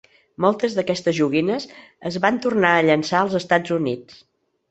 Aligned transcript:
Moltes 0.43 0.77
d'aquestes 0.77 1.15
joguines 1.17 1.67
es 2.11 2.17
van 2.25 2.41
tornar 2.47 2.73
a 2.79 2.87
llançar 2.87 3.19
als 3.27 3.39
Estats 3.43 3.77
Units. 3.79 4.19